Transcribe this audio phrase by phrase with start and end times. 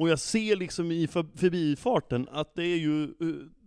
[0.00, 3.08] Och jag ser liksom i för, förbifarten att det är ju eh,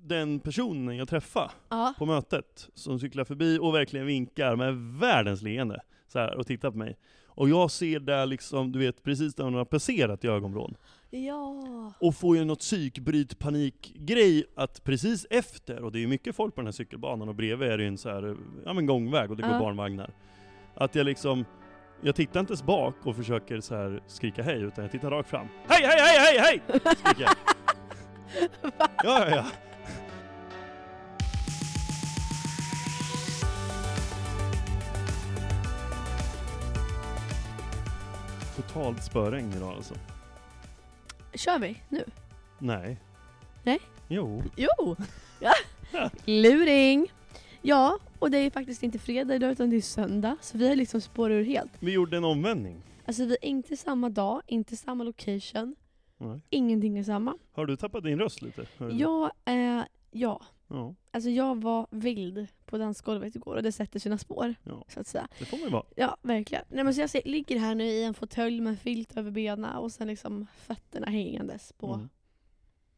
[0.04, 1.94] den personen jag träffar Ja.
[1.98, 6.72] på mötet som cyklar förbi och verkligen vinkar med världens leende så här, och tittar
[6.72, 6.98] på mig.
[7.26, 10.76] Och jag ser där liksom, du vet, precis där hon har passerat i ögonvrån.
[11.10, 11.94] Ja.
[12.00, 16.56] Och får ju något psykbryt panikgrej att precis efter, och det är ju mycket folk
[16.56, 19.32] på den här cykelbanan och bredvid är det ju en så här, ja men gångväg
[19.32, 19.60] och det går Ja.
[19.60, 20.14] barnvagnar.
[20.76, 21.46] Att jag liksom,
[22.04, 25.30] jag tittar inte ens bak och försöker så här skrika hej, utan jag tittar rakt
[25.30, 25.48] fram.
[25.68, 26.82] Hej, hej, hej, hej, hej!
[26.96, 27.36] Skriker jag.
[29.04, 29.46] Ja, ja, ja.
[38.56, 39.94] Totalt spöregn idag alltså.
[41.34, 42.06] Kör vi nu?
[42.60, 42.98] Nej.
[43.64, 43.80] Nej.
[44.08, 44.44] Jo.
[44.56, 44.96] Jo!
[45.40, 45.54] Ja.
[46.26, 47.12] Luring!
[47.66, 50.38] Ja, och det är faktiskt inte fredag idag utan det är söndag.
[50.42, 51.72] Så vi har liksom spårat ur helt.
[51.80, 52.82] Vi gjorde en omvändning.
[53.06, 55.76] Alltså vi är inte samma dag, inte samma location.
[56.18, 56.42] Nej.
[56.50, 57.38] Ingenting är samma.
[57.52, 58.66] Har du tappat din röst lite?
[58.92, 60.42] Jag, eh, ja.
[60.68, 64.56] Ja, Alltså jag var vild på dansgolvet igår och det sätter sina spår.
[64.64, 64.84] Ja.
[64.88, 65.28] Så att säga.
[65.40, 65.84] det får man ju vara.
[65.96, 66.64] Ja, verkligen.
[66.70, 69.92] Nej, men så jag ligger här nu i en fåtölj med filt över benen och
[69.92, 72.10] sen liksom fötterna hängandes på, Mm.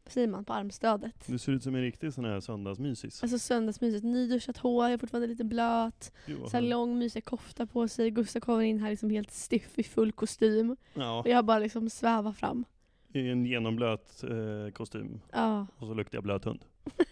[0.06, 1.28] Vad säger man, på armstödet.
[1.28, 3.24] Du ser ut som en riktig sån här söndagsmysis.
[3.24, 6.12] Alltså söndagsmysigt, nyduschat hår, jag är fortfarande lite blöt.
[6.40, 8.12] Vad Så här lång mysig kofta på sig.
[8.12, 10.76] Gustav kommer in här liksom helt stiff i full kostym.
[10.94, 12.66] Ja, Och jag bara liksom svävar fram.
[13.14, 15.22] i en genomblöt eh, kostym.
[15.32, 15.68] Ja.
[15.78, 16.66] Och så luktar jag blöt hund.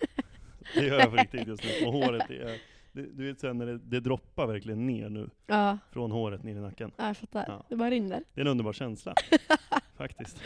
[0.75, 1.87] det gör jag på riktigt just nu.
[1.87, 2.72] Och håret är...
[2.93, 5.29] Du vet sen när det, det droppar verkligen ner nu.
[5.47, 6.91] Ja, Från håret ner i nacken.
[6.97, 7.45] ja, jag fattar.
[7.47, 7.65] Ja.
[7.69, 8.23] Det bara rinner.
[8.33, 9.15] Det är en underbar känsla.
[9.97, 10.41] Faktiskt.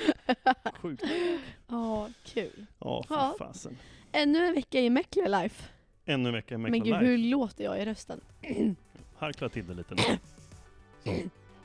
[0.81, 1.03] Sjukt.
[1.67, 2.65] Ja, kul.
[2.79, 3.33] Ja, Ja.
[3.37, 3.77] för fasen.
[4.11, 5.63] Ännu en vecka i Mäckler Life.
[6.05, 7.05] Ännu en vecka i Men Mäckla gud, Live.
[7.11, 8.21] hur låter jag i rösten?
[9.17, 11.21] Harkla till det lite nu.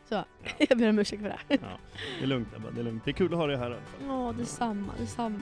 [0.08, 0.25] Så.
[0.69, 1.38] jag ber om ursäkt för det.
[1.48, 1.56] Ja.
[2.19, 3.05] Det är lugnt Ebba, det är lugnt.
[3.05, 4.06] Det är kul att ha dig här i alla fall.
[4.06, 5.41] Ja, detsamma, detsamma.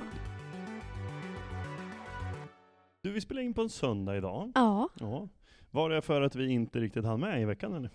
[3.11, 4.53] Du, vi spelar in på en söndag idag.
[4.55, 5.29] Ja, Ja.
[5.71, 7.91] Var det för att vi inte riktigt hann med i veckan eller?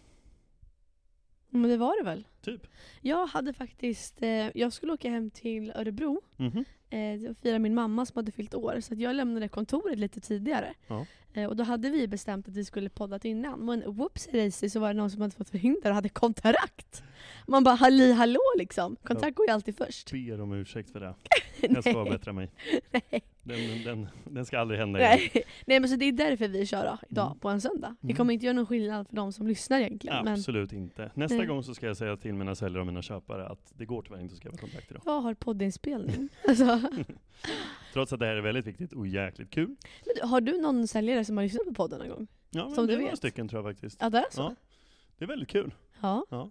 [1.50, 2.28] men det var det väl.
[2.42, 2.68] Typ.
[3.02, 6.66] Jag hade faktiskt, eh, jag skulle åka hem till Örebro Mhm.
[6.90, 8.80] eh, och fira min mamma som hade fyllt år.
[8.80, 10.74] Så att jag lämnade kontoret lite tidigare.
[10.88, 11.06] Ja.
[11.36, 13.60] Eh, och då hade vi bestämt att vi skulle poddat innan.
[13.66, 17.04] Men whoops daisy så var det någon som hade fått förhinder och hade kontrakt.
[17.48, 18.96] Man bara halli hallå liksom.
[19.04, 20.12] Kontrakt går ju alltid först.
[20.12, 21.16] Ber om ursäkt för det.
[21.62, 22.52] Jag ska bättra mig.
[22.92, 23.24] Nej.
[23.44, 25.20] Den, den, den ska aldrig hända igen.
[25.34, 25.44] Nej.
[25.66, 27.40] Nej men så det är därför vi kör då, idag Mm.
[27.40, 27.96] på en söndag.
[28.02, 28.16] Det Mm.
[28.18, 30.24] kommer inte göra någon skillnad för de som lyssnar egentligen.
[30.26, 31.12] Men Absolut inte.
[31.14, 31.46] Nästa Nej.
[31.46, 34.20] gång så ska jag säga till mina säljare och mina köpare att det går tyvärr
[34.22, 35.02] inte att skriva kontrakt idag.
[35.06, 36.30] jag har poddinspelning.
[36.48, 36.66] alltså,
[37.96, 39.76] Trots att det här är väldigt viktigt och jäkligt kul.
[40.06, 42.28] men har du någon säljare som har lyssnat på podden någon gång?
[42.50, 43.18] Ja, men Som det du är några vet.
[43.18, 43.98] stycken tror jag faktiskt.
[44.02, 44.42] Ja det är så?
[44.42, 44.56] Ja.
[45.18, 45.74] Det är väldigt kul.
[46.02, 46.26] Ja.
[46.30, 46.50] Ja.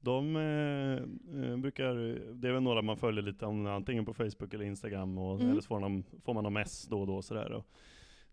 [0.00, 1.94] De eh, eh, brukar,
[2.34, 5.50] det är väl några man följer lite om antingen på Facebook eller Instagram och, Mm.
[5.50, 7.52] eller så får, de, får man någon mess då och då sådär.
[7.52, 7.66] Och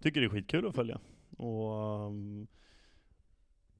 [0.01, 0.99] tycker det är skitkul att följa.
[1.37, 2.47] Och, um,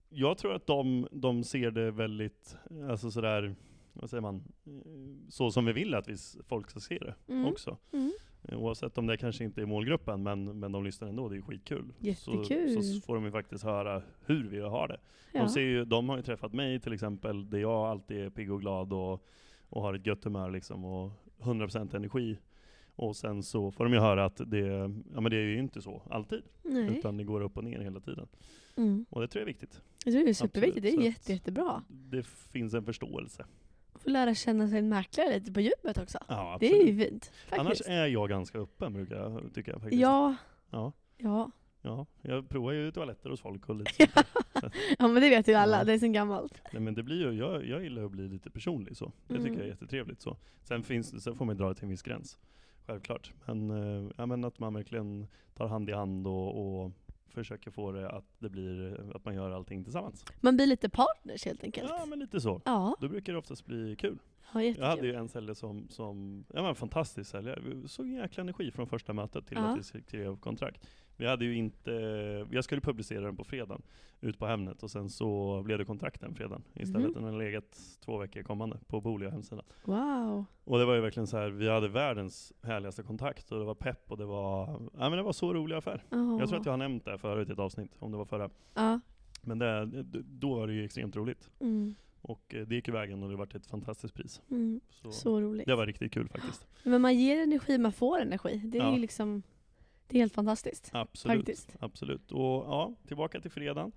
[0.10, 2.56] jag tror att de, de ser det väldigt,
[2.90, 3.56] alltså sådär,
[3.94, 6.16] vad säger man, eh, så som vi vill att vi,
[6.48, 7.46] folk ska se det Mm.
[7.46, 7.78] också.
[7.94, 8.12] Mm.
[8.44, 11.94] Oavsett om det kanske inte är målgruppen, men, men de lyssnar ändå, det är skitkul.
[12.00, 12.74] Jättekul.
[12.76, 14.98] Så, så får de ju faktiskt höra hur vi har det.
[15.32, 15.42] Ja.
[15.42, 18.52] De, ser ju, de har ju träffat mig till exempel, där jag alltid är pigg
[18.52, 19.26] och glad och,
[19.70, 22.38] och har ett gött humör liksom och 100% energi.
[22.96, 24.60] Och sen så får de ju höra att det,
[25.14, 26.98] ja, men det är ju inte så alltid, Nej.
[26.98, 28.28] utan det går upp och ner hela tiden.
[28.76, 29.06] Mm.
[29.10, 29.82] Och det tror jag är viktigt.
[30.06, 31.84] Jag tror det är superviktigt, Absolut, det är jätte, jättebra.
[31.88, 33.46] Det finns en förståelse.
[34.04, 36.18] Få lära känna sig en mäklare lite på djupet också.
[36.28, 37.32] Ja, Det är ju fint.
[37.50, 37.90] Annars Faktiskt.
[37.90, 39.80] är jag ganska öppen brukar jag tycka.
[39.80, 40.02] Faktiskt.
[40.02, 40.36] Ja,
[40.70, 41.52] Ja, ja.
[41.82, 44.24] ja, jag provar ju toaletter hos folk och lite Ja.
[44.62, 45.84] sånt ja men det vet ju alla, Ja.
[45.84, 46.62] det är sen gammalt.
[46.74, 49.12] Nej men det blir ju, jag, jag gillar att bli lite personlig så.
[49.28, 49.58] Det tycker Mm.
[49.58, 50.38] jag är jättetrevligt så.
[50.64, 52.38] Sen, finns, sen får man dra det till en viss gräns.
[52.88, 53.32] Självklart.
[53.46, 56.92] Men, eh, ja, men att man verkligen tar hand i hand och, och
[57.32, 60.26] försöker få det att det blir, att man gör allting tillsammans.
[60.42, 61.90] Man blir lite partners helt enkelt.
[61.90, 62.62] Ja men lite så.
[62.66, 64.18] Ja, Då brukar det oftast bli kul.
[64.54, 67.62] ja Jag hade ju en säljare som, som ja, men en fantastisk säljare.
[67.88, 69.64] Så jäkla energi från första mötet till Ja.
[69.68, 70.88] att vi skrev kontrakt.
[71.22, 71.92] Vi hade ju inte,
[72.52, 73.82] jag skulle publicera den på fredagen
[74.22, 77.08] ut på Hemnet och sen så blev det kontrakt den fredagen istället.
[77.08, 77.14] Mhm.
[77.14, 79.64] Den har legat två veckor kommande på Bolia hemsida.
[79.84, 80.46] Wow.
[80.64, 83.76] Och det var ju verkligen så här, vi hade världens härligaste kontakt och det var
[83.76, 86.04] pepp och det var, ja men det var så rolig affär.
[86.10, 88.50] Jag tror att jag har nämnt det förut i ett avsnitt, om det var förra.
[88.74, 89.00] Ja.
[89.42, 89.86] Men det,
[90.24, 91.50] då var det ju extremt roligt.
[91.60, 91.96] Mm.
[92.22, 94.42] Och eh, det gick vägen och det vart ett fantastiskt pris.
[94.52, 94.82] Mm.
[94.90, 95.66] Så, Så roligt.
[95.68, 96.68] det var riktigt kul faktiskt.
[96.84, 98.62] Men man ger energi, man får energi.
[98.66, 98.94] Det är Ja.
[98.94, 99.44] ju liksom,
[100.12, 100.90] det är helt fantastiskt.
[100.94, 101.38] Absolut.
[101.38, 101.76] Faktiskt.
[101.80, 102.32] Absolut.
[102.32, 103.92] Och ja, tillbaka till fredagen.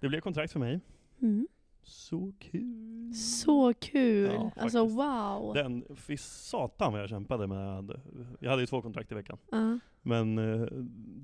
[0.00, 0.80] Det blev kontrakt för mig.
[1.22, 1.48] Mm.
[1.82, 3.14] Så kul!
[3.14, 4.32] Så kul!
[4.32, 5.54] Ja, alltså wow!
[5.54, 8.00] Den, fy satan vad jag kämpade med,
[8.40, 9.38] jag hade ju två kontrakt i veckan.
[9.50, 10.66] Ja, Men eh,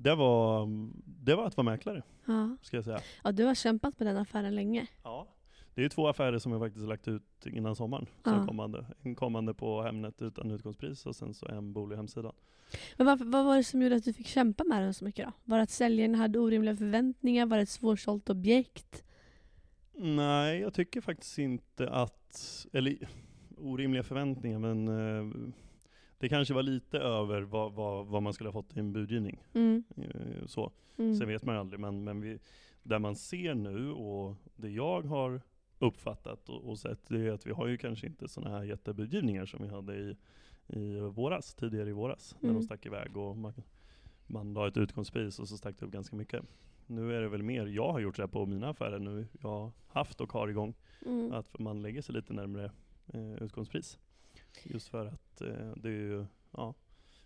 [0.03, 0.67] det var,
[1.05, 2.57] det var att vara mäklare, ja.
[2.61, 2.99] ska jag säga.
[3.23, 4.87] ja, du har kämpat med den affären länge.
[5.03, 5.12] Ja.
[5.75, 8.05] Det är två affärer som jag faktiskt lagt ut innan sommaren.
[8.23, 8.45] Som Ja.
[8.45, 8.85] kommande.
[9.01, 12.33] En kommande på Hemnet utan utgångspris och sen så en bolig hemsidan.
[12.97, 15.25] Men varför, vad var det som gjorde att du fick kämpa med den så mycket
[15.25, 15.31] då?
[15.43, 17.45] Var det att säljaren hade orimliga förväntningar?
[17.45, 19.03] Var det ett svårsålt objekt?
[19.95, 22.97] Nej, jag tycker faktiskt inte att, eller
[23.57, 25.51] orimliga förväntningar, men eh,
[26.17, 29.43] det kanske var lite över vad, vad, vad man skulle ha fått i en budgivning.
[29.53, 29.83] Mm.
[29.97, 30.71] Eh, så.
[30.97, 31.15] Mm.
[31.15, 32.39] Sen vet man ju aldrig, men, men vi,
[32.83, 35.41] där man ser nu och det jag har
[35.79, 39.45] uppfattat och, och sett, det är att vi har ju kanske inte sådana här jättebudgivningar
[39.45, 40.15] som vi hade i,
[40.67, 42.61] i våras, tidigare i våras, när Mm.
[42.61, 43.53] de stack iväg och man,
[44.27, 46.45] man la ett utgångspris och så stack det upp ganska mycket.
[46.87, 49.71] Nu är det väl mer, jag har gjort det på mina affärer nu, jag har
[49.87, 50.73] haft och har igång,
[51.05, 51.31] Mm.
[51.33, 52.71] att man lägger sig lite närmare
[53.13, 53.99] eh, utgångspris.
[54.63, 56.73] Just för att eh, det är ju ja,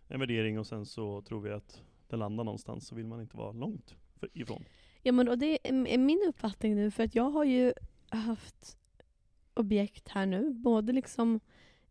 [0.08, 3.38] en värdering och sen så tror vi att det landar någonstans så vill man inte
[3.38, 3.96] vara långt
[4.34, 4.64] ifrån.
[5.04, 7.74] Ja men och det är min uppfattning nu för att jag har ju
[8.10, 8.78] haft
[9.54, 11.40] objekt här nu, både liksom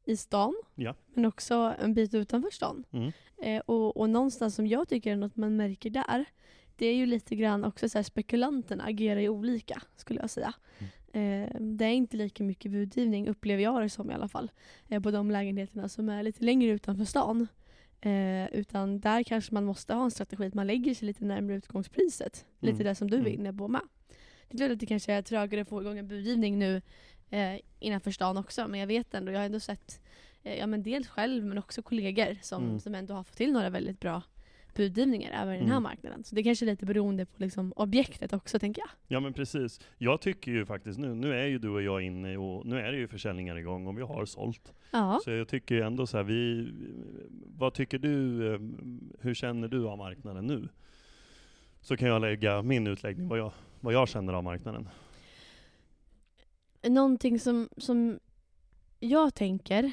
[0.05, 0.95] i stan Ja.
[1.15, 2.85] men också en bit utanför stan.
[2.91, 3.13] Mm.
[3.43, 6.25] Eh, och, och någonstans som jag tycker är något man märker där,
[6.77, 10.55] det är ju lite grann också så här spekulanterna agerar ju olika skulle jag säga.
[11.13, 14.51] Eh, det är inte lika mycket budgivning upplever jag det som i alla fall.
[14.89, 17.49] Eh, på de lägenheterna som är lite längre utanför stan.
[18.01, 21.57] Eh, utan där kanske man måste ha en strategi att man lägger sig lite närmare
[21.57, 22.47] utgångspriset.
[22.61, 22.85] Lite Mm.
[22.87, 23.33] det som du är Mm.
[23.33, 23.81] inne på med.
[24.49, 26.83] Det är klart att det kanske är trögare att få igång en budgivning nu
[27.31, 28.69] eh, innanför stan också.
[28.69, 30.01] Men jag vet ändå, jag har ändå sett
[30.43, 32.81] eh, ja, men dels själv men också kollegor som, Mm.
[32.81, 34.23] som ändå har fått till några väldigt bra
[34.75, 35.83] budgivningar även i den här Mm.
[35.83, 36.25] marknaden.
[36.25, 38.89] Så det kanske är lite beroende på liksom, objektet också tänker jag.
[39.09, 39.81] Ja men precis.
[39.99, 42.93] Jag tycker ju faktiskt nu, nu är ju du och jag inne och nu är
[42.93, 44.73] det ju försäljningar igång och vi har sålt.
[44.91, 45.21] Ja.
[45.25, 46.69] Så jag tycker ändå så här, vi,
[47.57, 48.61] vad tycker du, eh,
[49.21, 50.69] hur känner du av marknaden nu?
[51.81, 54.89] Så kan jag lägga min utläggning, vad jag, vad jag känner av marknaden.
[56.83, 58.19] Någonting som, som
[59.01, 59.85] jag tänker,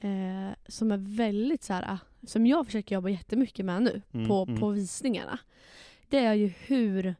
[0.00, 4.28] eh, som är väldigt så här, ah, som jag försöker jobba jättemycket med nu Mm,
[4.28, 4.60] på, mm.
[4.60, 5.38] på visningarna.
[6.08, 7.14] Det är ju hur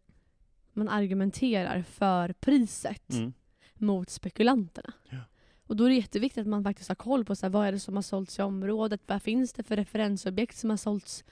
[0.73, 3.33] man argumenterar för priset Mm.
[3.75, 4.93] mot spekulanterna.
[5.11, 5.19] Ja.
[5.67, 7.73] Och då är det jätteviktigt att man faktiskt har koll på så här, vad är
[7.73, 11.25] det som har sålts i området, vad finns det för referensobjekt som har sålts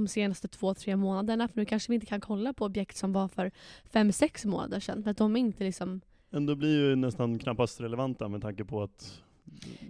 [0.00, 1.48] de senaste två, tre månaderna.
[1.48, 3.50] För nu kanske vi inte kan kolla på objekt som var för
[3.90, 5.02] fem, sex månader sedan.
[5.02, 6.00] För att de är inte liksom
[6.30, 9.22] Ändå blir ju nästan knappast relevanta med tanke på att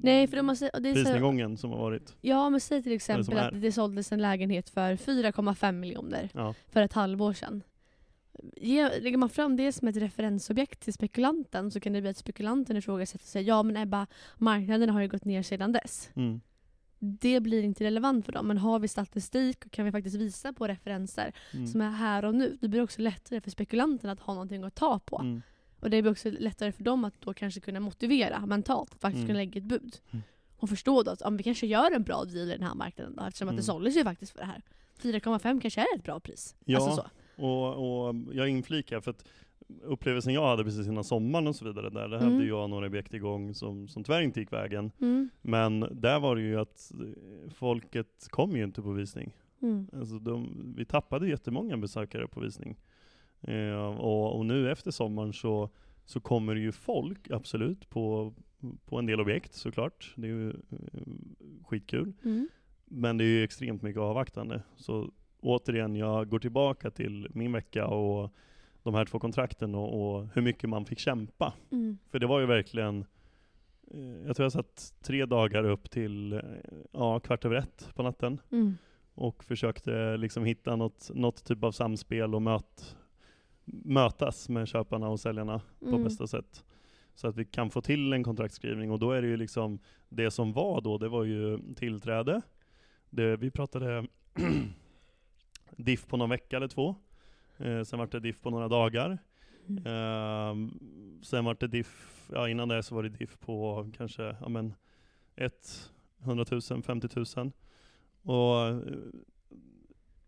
[0.00, 0.76] Nej, för säger...
[0.76, 2.17] och Det är prisnedgången som har varit.
[2.20, 6.55] ja, men säg till exempel att det såldes en lägenhet för 4,5 miljoner Ja.
[6.69, 7.62] för ett halvår sedan.
[8.56, 12.17] Ge, lägger man fram det som ett referensobjekt till spekulanten så kan det bli att
[12.17, 13.43] spekulanten ifrågasätter sig.
[13.43, 14.06] Ja men Ebba,
[14.38, 16.11] marknaden har ju gått ner sedan dess.
[16.17, 16.41] Mm.
[16.99, 18.47] Det blir inte relevant för dem.
[18.47, 21.67] Men har vi statistik och kan vi faktiskt visa på referenser Mm.
[21.67, 24.65] som är här och nu, då blir det också lättare för spekulanten att ha någonting
[24.65, 25.19] att ta på.
[25.19, 25.43] Mm.
[25.81, 29.19] Och det blir också lättare för dem att då kanske kunna motivera mentalt, att faktiskt
[29.19, 29.27] Mm.
[29.27, 29.97] kunna lägga ett bud.
[30.11, 30.23] Mm.
[30.57, 33.17] Och förstå då att om vi kanske gör en bra deal i den här marknaden
[33.17, 33.57] då, eftersom att Mm.
[33.57, 34.63] det såldes ju faktiskt för det här.
[34.99, 36.55] 4,5 kanske är ett bra pris.
[36.65, 36.77] Ja.
[36.83, 36.97] Alltså
[37.37, 37.43] så.
[37.47, 39.25] Och, och jag inflikar för att
[39.83, 42.33] upplevelsen jag hade precis innan sommaren och så vidare där, där Mm.
[42.33, 44.91] hade jag några objekt igång som, som tyvärr inte gick vägen.
[45.01, 45.31] Mm.
[45.43, 49.33] Men där var det ju att eh, folket kom ju inte på visning.
[49.62, 49.87] Mm.
[49.93, 52.76] Alltså de, vi tappade jättemånga besökare på visning.
[53.40, 55.71] Eh, och, och nu efter sommaren så,
[56.05, 58.35] så kommer det ju folk, absolut, på,
[58.85, 60.12] på en del objekt såklart.
[60.17, 60.57] Det är ju eh,
[61.64, 62.12] skitkul.
[62.25, 62.49] Mm.
[62.85, 64.62] Men det är ju extremt mycket avvaktande.
[64.76, 68.33] Så återigen, jag går tillbaka till min vecka och
[68.87, 71.52] de här två kontrakten och, och hur mycket man fick kämpa.
[71.73, 71.99] Mm.
[72.11, 73.05] För det var ju verkligen,
[73.90, 76.40] eh, jag tror jag satt tre dagar upp till eh,
[76.93, 78.75] ja, kvart över ett på natten Mm.
[79.14, 82.97] och försökte liksom hitta något, något typ av samspel och möt,
[83.85, 86.05] mötas med köparna och säljarna på Mm.
[86.05, 86.64] bästa sätt.
[87.14, 89.78] Så att vi kan få till en kontraktskrivning och då är det ju liksom,
[90.09, 92.43] det som var då, det var ju tillträde.
[93.11, 94.07] Det, vi pratade
[95.76, 96.95] diff på någon vecka eller två.
[97.59, 99.19] Eh, sen var det diff på några dagar.
[99.85, 100.71] Ehm,
[101.23, 104.75] sen var det diff, ja innan det så var det diff på kanske, ja men,
[105.37, 105.91] ett,
[106.23, 107.53] 100 000, 50 000.
[108.23, 108.79] Och eh,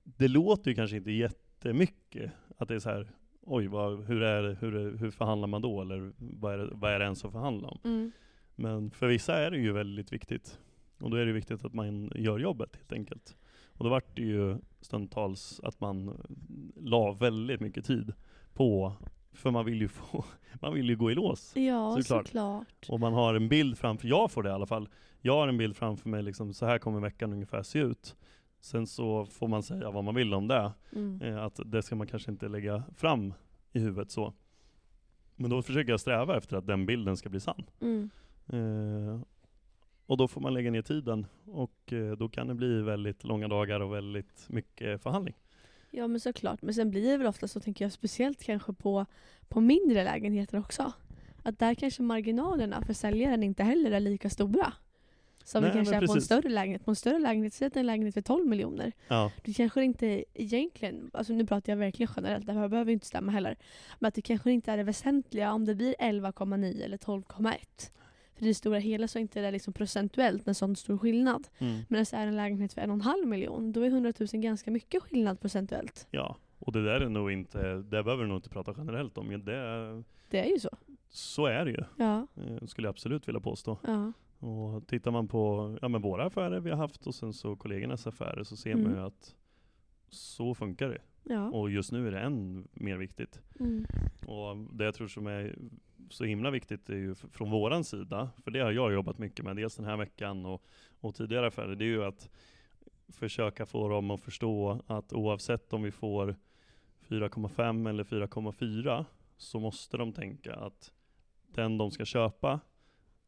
[0.05, 3.09] det låter ju kanske inte jättemycket att det är så här,
[3.43, 5.81] oj vad, hur, är, det- hur, hur förhandlar man då?
[5.83, 7.79] Eller vad är, det, vad är det ens att förhandla om?
[7.85, 8.13] Mm.
[8.55, 10.59] Men för vissa är det ju väldigt viktigt.
[11.01, 13.37] Och då är det viktigt att man gör jobbet helt enkelt.
[13.67, 16.27] Och då vart det ju stundtals att man
[16.77, 18.13] la väldigt mycket tid
[18.55, 18.93] på
[19.33, 20.25] För man vill ju få,
[20.61, 21.57] man vill ju gå i lås.
[21.57, 22.27] Ja, Såklart.
[22.27, 22.87] såklart.
[22.89, 24.89] Och man har en bild framför, jag får det i alla fall.
[25.21, 28.17] Jag har en bild framför mig, liksom, så här kommer veckan ungefär se ut.
[28.61, 30.73] Sen så får man säga vad man vill om det.
[30.93, 31.23] Mm.
[31.23, 33.35] Eh, att det ska man kanske inte lägga fram
[33.73, 34.33] i huvudet så.
[35.37, 37.65] Men då försöker jag sträva efter att den bilden ska bli sann.
[37.81, 38.11] Mm.
[38.47, 39.21] Eh,
[40.09, 43.49] och då får man lägga ner tiden och eh, då kan det bli väldigt långa
[43.49, 45.35] dagar och väldigt mycket förhandling.
[45.91, 46.62] Ja men såklart.
[46.62, 49.07] Men sen blir det väl ofta så tänker jag speciellt kanske på,
[49.49, 50.93] på mindre lägenheter också.
[51.43, 54.73] Att där kanske marginalerna för säljaren inte heller är lika stora.
[55.45, 56.25] Som Nej, det kanske är på en precis.
[56.25, 56.85] större lägenhet.
[56.85, 58.93] På en större lägenhet, säg att en lägenhet för 12 miljoner.
[59.09, 63.07] Ja, Det kanske inte egentligen, alltså nu pratar jag verkligen generellt, det här behöver inte
[63.07, 63.57] stämma heller.
[63.99, 67.55] Men att det kanske inte är det väsentliga om det blir 11,9 eller 12,1.
[68.38, 71.49] För i det stora hela så är inte det liksom procentuellt en sån stor skillnad.
[71.59, 71.80] mm.
[71.88, 74.28] Men så är en lägenhet för en och en halv miljon, då är 100 000
[74.42, 76.07] ganska mycket skillnad procentuellt.
[76.11, 76.37] ja.
[76.61, 79.28] Och det där är nog inte, det behöver vi nog inte prata generellt om.
[79.28, 80.68] Det, Det är ju så.
[81.09, 83.78] så är det ju, Ja, eh, skulle jag absolut vilja påstå.
[83.87, 84.12] ja.
[84.49, 88.07] Och tittar man på ja, men våra affärer vi har haft och sen så kollegornas
[88.07, 88.99] affärer så ser man Mm.
[88.99, 89.35] ju att
[90.09, 90.99] så funkar det.
[91.25, 91.50] ja.
[91.50, 93.40] Och just nu är det än mer viktigt.
[93.61, 93.87] Mm.
[94.26, 95.59] Och det jag tror som är
[96.11, 99.57] så himla viktigt är ju från våran sida, för det har jag jobbat mycket med,
[99.57, 100.65] dels den här veckan och,
[101.00, 102.31] och tidigare affärer, det är ju att
[103.09, 106.37] försöka få dem att förstå att oavsett om vi får
[107.09, 109.05] 4,5 eller 4,4
[109.37, 110.93] så måste de tänka att
[111.47, 112.61] den de ska köpa,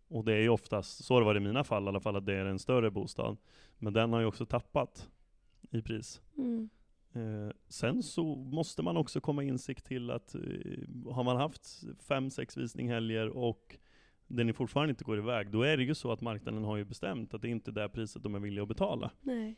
[0.08, 2.16] och det är ju oftast, så har det varit i mina fall i alla fall,
[2.16, 3.36] att det är en större bostad,
[3.78, 5.10] men den har ju också tappat
[5.70, 6.20] i pris.
[6.36, 6.70] Mm.
[7.12, 10.40] Eh, sen så måste man också komma insikt till att eh,
[11.12, 13.76] har man haft fem, sex visninghelger och
[14.26, 16.84] den är fortfarande inte går iväg, då är det ju så att marknaden har ju
[16.84, 19.10] bestämt att det inte är det priset de är villiga att betala.
[19.20, 19.56] Nej.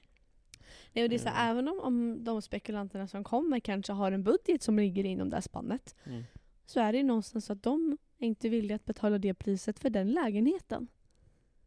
[0.93, 1.41] Nej, och det är så, Eh.
[1.41, 5.37] även om, om de spekulanterna som kommer kanske har en budget som ligger inom det
[5.37, 5.97] här spannet,
[6.67, 9.79] så är det ju någonstans så att de är inte villiga att betala det priset
[9.79, 10.89] för den lägenheten.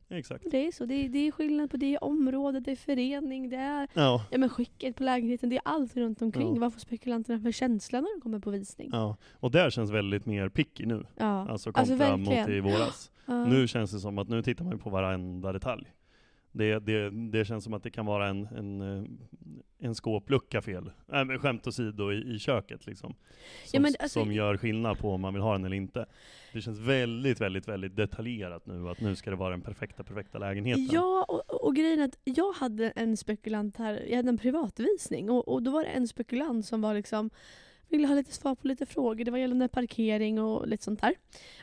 [0.09, 0.45] Exakt.
[0.51, 0.85] Det är så.
[0.85, 4.25] Det är, det är skillnad på det är område, det är förening, det är Ja.
[4.31, 6.53] ja, men skicket på lägenheten, det är allt runt omkring.
[6.53, 6.59] Ja.
[6.59, 8.89] Vad får spekulanterna för känsla när de kommer på visning?
[8.93, 9.17] ja.
[9.33, 11.25] Och där känns väldigt mer picky nu, Ja.
[11.49, 12.51] alltså Alltså kontra mot verkligen.
[12.67, 13.11] i våras.
[13.25, 13.45] Ja.
[13.45, 15.85] Nu känns det som att nu tittar man på varenda detalj.
[16.57, 19.03] Det, det, det känns som att det kan vara en, en, eh,
[19.79, 20.91] en skåplucka fel.
[21.13, 23.15] Äh, men skämt åsido i, i köket liksom.
[23.65, 26.05] Som, men alltså- som gör skillnad på om man vill ha den eller inte.
[26.53, 30.37] Det känns väldigt, väldigt, väldigt detaljerat nu att nu ska det vara den perfekta, perfekta
[30.37, 30.87] lägenheten.
[30.91, 34.37] Ja, och, och, och grejen är att jag hade en spekulant här, jag hade en
[34.37, 37.29] privatvisning och, och då var det en spekulant som var liksom
[37.97, 39.25] ville ha lite svar på lite frågor.
[39.25, 41.15] Det var gällande parkering och lite sånt där.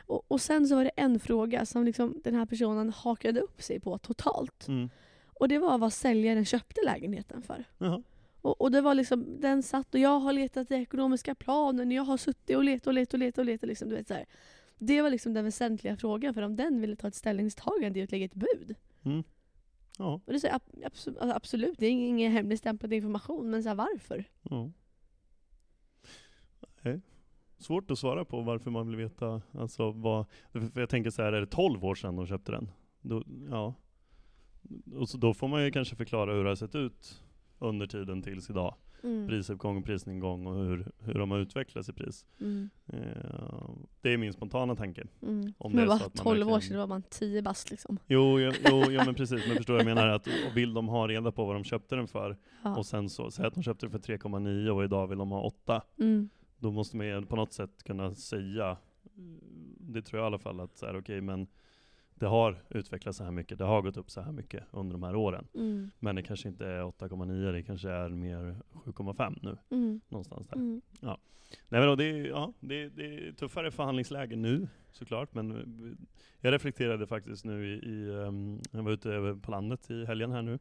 [0.05, 3.61] Och, och sen så var det en fråga som liksom den här personen hakade upp
[3.61, 4.67] sig på totalt.
[4.67, 4.89] Mm.
[5.39, 7.65] Och det var vad säljaren köpte lägenheten för.
[7.77, 8.03] Jaha.
[8.41, 12.03] Och, och det var liksom, den satt och jag har letat i ekonomiska planen, jag
[12.03, 13.67] har suttit och letat och letat och letat och letat.
[13.67, 14.25] Liksom, du vet, så här.
[14.77, 18.11] Det var liksom den väsentliga frågan, för om den ville ta ett ställningstagande i att
[18.11, 18.75] lägga ett bud.
[19.05, 19.23] Mm.
[19.97, 20.13] Ja.
[20.25, 23.75] Och det är så, ab- alltså, absolut, det är ingen hemligstämplad information, men så här,
[23.75, 24.25] varför?
[24.41, 24.71] ja.
[26.83, 27.01] Nej.
[27.57, 31.33] Svårt att svara på varför man vill veta, alltså vad, för jag tänker så här,
[31.33, 32.69] är det 12 år sedan de köpte den?
[33.01, 33.73] Då, ja.
[34.95, 37.21] Och så då får man ju kanske förklara hur det har sett ut
[37.59, 38.75] under tiden tills idag.
[39.03, 39.27] Mm.
[39.27, 42.25] Prisuppgång och prisnedgång och hur, hur de har utvecklats i pris.
[42.41, 42.69] Mm.
[42.87, 43.69] Eh,
[44.01, 45.03] det är min spontana tanke.
[45.21, 45.53] Mm.
[45.57, 47.99] Om det Men bara man 12 år verkligen- sedan var man 10 bast liksom.
[48.07, 50.07] Jo, jo, jo, jo men precis, men förstår jag menar?
[50.07, 52.77] Att, vill de ha reda på vad de köpte den för, Ja.
[52.77, 55.41] och sen så, säg att de köpte den för 3,9 och idag vill de ha
[55.41, 56.29] 8, Mm.
[56.63, 58.77] Då måste man ju på något sätt kunna säga,
[59.79, 61.47] det tror jag i alla fall, att så här, okej men
[62.15, 65.03] det har utvecklats så här mycket, det har gått upp så här mycket under de
[65.03, 65.47] här åren.
[65.53, 65.91] Mm.
[65.99, 70.01] Men det kanske inte är 8,9, det kanske är mer 7,5 nu, Mm.
[70.09, 70.55] någonstans där.
[70.55, 70.81] Mm.
[71.69, 75.97] Nej men då, det, är, ja, det, det är tuffare förhandlingsläge nu såklart, men eh,
[76.39, 80.41] jag reflekterade faktiskt nu i, i ehm, jag var ute på landet i helgen här
[80.41, 80.59] nu,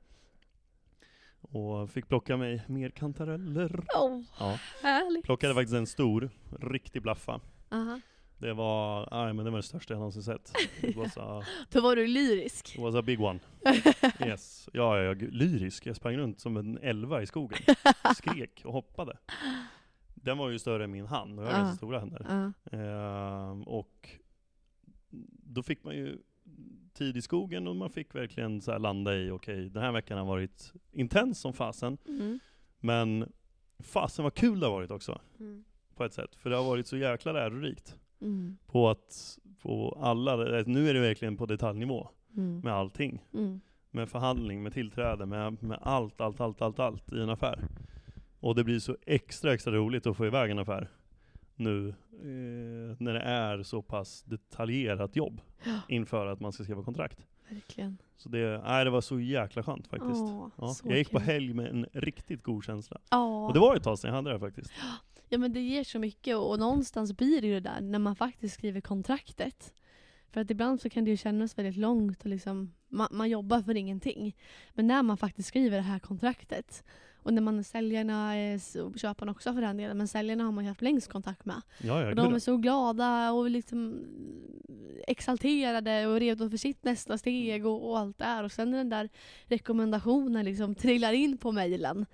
[1.52, 3.84] och fick plocka mig mer kantareller.
[3.98, 4.58] Åh, Ja.
[4.82, 5.24] härligt.
[5.24, 6.30] Plockade faktiskt en stor,
[6.60, 7.40] riktig blaffa.
[7.70, 8.00] Aha.
[8.38, 10.52] Det var, nej men det var det största jag någonsin sett.
[11.14, 12.74] Så, Då var du lyrisk.
[12.74, 13.38] it was a big one.
[14.26, 14.68] Yes.
[14.72, 15.86] Ja, jag är lyrisk.
[15.86, 17.58] Jag sprang runt som en elva i skogen.
[18.16, 19.18] Skrek och hoppade.
[20.14, 21.62] Den var ju större än min hand, och jag har Ah.
[21.62, 22.26] ganska stora händer.
[22.28, 22.78] Ja.
[22.78, 24.08] Ehm, och
[25.44, 26.18] då fick man ju
[26.94, 30.24] tid i skogen och man fick verkligen så landa i, okej, den här veckan har
[30.24, 32.38] varit intens som fasen, Mm.
[32.80, 33.32] men
[33.78, 35.64] fasen vad kul det har varit också, Mm.
[35.96, 36.34] på ett sätt.
[36.36, 37.96] För det har varit så jäkla lärorikt.
[38.20, 38.56] Mm.
[38.66, 42.60] På att, på alla, nu är det verkligen på detaljnivå Mm.
[42.60, 43.24] med allting.
[43.34, 43.60] Mm.
[43.90, 47.64] Med förhandling, med tillträde, med, med allt, allt, allt, allt, allt i en affär.
[48.40, 50.88] Och det blir så extra, extra roligt att få iväg en affär.
[51.62, 55.40] Nu eh, när det är så pass detaljerat jobb
[55.88, 57.26] inför att man ska skriva kontrakt.
[57.48, 57.98] Verkligen.
[58.16, 60.20] Så det, nej, det var så jäkla skönt faktiskt.
[60.20, 61.26] Åh, Ja, jag gick på kul.
[61.26, 63.00] helg med en riktigt god känsla.
[63.10, 63.46] Ja.
[63.46, 64.72] Och det var ett tag sedan jag hade det faktiskt.
[65.28, 67.98] Ja men det ger så mycket och, och någonstans blir det ju det där när
[67.98, 69.74] man faktiskt skriver kontraktet.
[70.30, 73.62] För att ibland så kan det ju kännas väldigt långt och liksom, man, man jobbar
[73.62, 74.36] för ingenting.
[74.74, 76.84] Men när man faktiskt skriver det här kontraktet
[77.22, 80.52] och när man är säljarna, s- och köparna också för den delen, men säljarna har
[80.52, 81.62] man ju haft längst kontakt med.
[81.82, 84.04] Ja, ja, Och de är så glada och liksom
[85.06, 88.44] exalterade och redo för sitt nästa steg och, och allt det här.
[88.44, 89.08] Och sen när den där
[89.44, 92.06] rekommendationen liksom trillar in på mejlen,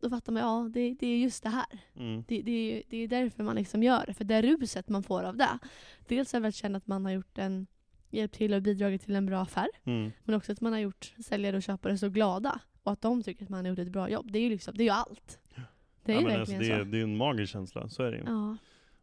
[0.00, 1.78] då fattar man ja, det, det är just det här.
[1.96, 2.24] Mm.
[2.28, 4.14] Det, det, är, det är därför man liksom gör det.
[4.14, 5.58] För det ruset man får av det.
[6.08, 7.66] Dels är väl att känna att man har gjort en,
[8.10, 9.68] hjälpt till och bidragit till en bra affär.
[9.84, 10.12] Mm.
[10.24, 12.60] Men också att man har gjort säljare och köpare så glada.
[12.86, 14.32] Och att de tycker att man har gjort ett bra jobb.
[14.32, 15.38] Det är ju liksom, det är ju allt.
[16.04, 16.90] Det är ja, men alltså, verkligen det, är, så.
[16.90, 18.24] det är en magisk känsla, så är det ju.
[18.26, 18.56] Ja.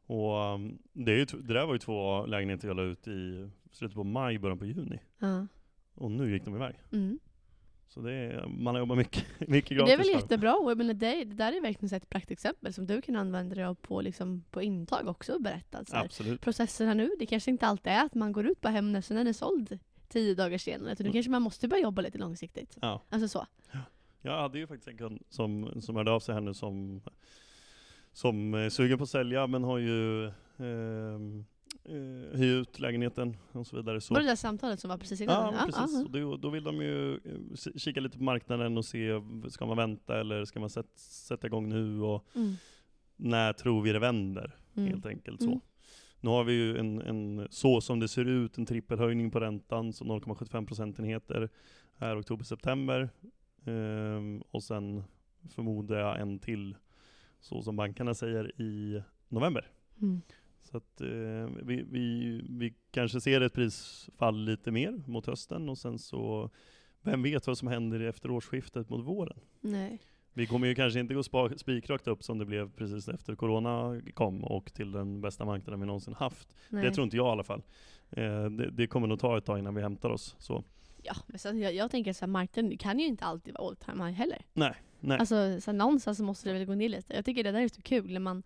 [0.06, 3.50] Och um, det, är ju, det där var ju två lägenheter jag la ut i
[3.72, 5.00] slutet på maj, början på juni.
[5.20, 5.48] ja.
[5.96, 6.76] Och nu gick de iväg.
[6.92, 7.20] Mm.
[7.88, 10.56] Så det är, man har jobbat mycket, mycket gratis Det är väl jättebra.
[10.56, 14.02] Och det, det där är verkligen ett praktexempel som du kan använda dig av på,
[14.02, 15.84] liksom, på intag också och berätta.
[15.92, 16.42] Absolut.
[16.42, 19.18] processen här nu, det kanske inte alltid är att man går ut på Hemnet sen
[19.18, 19.80] är den såld
[20.14, 20.92] tio dagar senare.
[20.92, 21.14] Utan nu Mm.
[21.14, 22.78] kanske man måste börja jobba lite långsiktigt.
[22.82, 23.02] Ja.
[23.10, 23.48] Alltså så.
[24.22, 27.02] Jag hade ju faktiskt en kund som, som hörde av sig här nu som,
[28.14, 30.26] som är sugen på att sälja men har ju
[30.58, 31.46] ehm,
[31.86, 34.02] eh, hyr ut lägenheten och så vidare.
[34.02, 34.14] Så.
[34.14, 35.36] Var det där samtalet som var precis innan?
[35.46, 36.06] Ja, men precis.
[36.14, 36.20] ja.
[36.20, 39.10] Då, då vill de ju eh, kika lite på marknaden och se,
[39.50, 42.56] ska man vänta eller ska man sätt, sätta igång nu och Mm.
[43.16, 44.56] när tror vi det vänder?
[44.76, 44.90] Mm.
[44.90, 45.48] Helt enkelt så.
[45.48, 45.60] Mm.
[46.24, 49.94] Nu har vi ju en, en, så som det ser ut, en trippelhöjning på räntan,
[49.94, 51.50] så 0,75 procentenheter
[51.96, 53.10] här oktober-september.
[53.66, 55.04] Ehm, och sen
[55.50, 56.76] förmodar jag en till,
[57.40, 59.72] så som bankerna säger, i november.
[60.02, 60.22] Mm.
[60.62, 65.78] Så att eh, vi, vi, vi kanske ser ett prisfall lite mer mot hösten och
[65.78, 66.50] sen så,
[67.02, 69.40] vem vet vad som händer efter årsskiftet mot våren?
[69.62, 70.02] Nej.
[70.34, 71.24] Vi kommer ju kanske inte gå
[71.58, 75.86] spikrakt upp som det blev precis efter corona kom och till den bästa marknaden vi
[75.86, 76.56] någonsin haft.
[76.70, 76.84] Nej.
[76.84, 77.64] Det tror inte jag i alla fall.
[78.10, 80.36] Eh, det, det kommer nog ta ett tag innan vi hämtar oss.
[80.40, 80.64] Så.
[81.04, 83.76] Ja, men sen, jag, jag tänker så här, marknaden kan ju inte alltid vara all
[83.76, 84.46] time high heller.
[84.54, 85.18] Nej, nej.
[85.20, 87.14] Alltså så här, någonstans måste det väl gå ner lite.
[87.14, 88.44] Jag tycker det där är så kul när man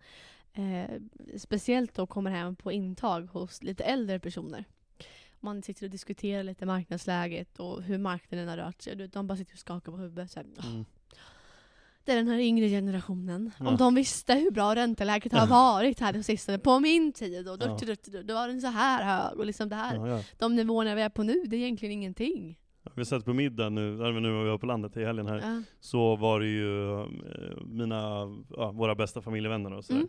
[0.52, 0.90] eh,
[1.36, 4.64] speciellt då kommer hem på intag hos lite äldre personer.
[5.40, 8.96] Man sitter och diskuterar lite marknadsläget och hur marknaden har rört sig.
[8.96, 10.30] De bara sitter och skakar på huvudet.
[10.30, 10.84] Så här, "Åh, Mm.
[12.08, 13.50] Är den här yngre generationen.
[13.58, 13.68] Ja.
[13.68, 17.58] Om de visste hur bra ränteläget har varit här de sista, på min tid, och
[17.58, 17.78] då, Ja.
[17.86, 19.38] då, då, då var den så här hög.
[19.38, 20.22] Och liksom det här, Ja, ja.
[20.38, 22.58] de nivåerna vi är på nu, det är egentligen ingenting.
[22.94, 23.96] Vi satt på middag nu, nu
[24.32, 27.06] var vi var på landet i helgen här, så var det ju eh,
[27.66, 28.24] mina,
[28.72, 30.00] våra bästa familjevänner och sådär.
[30.00, 30.08] Mm.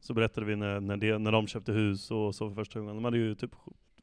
[0.00, 2.94] Så berättade vi när, när, det, när de köpte hus och så för första gången.
[2.94, 3.50] De hade ju typ,